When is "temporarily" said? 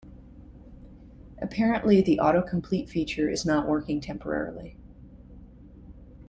4.01-4.75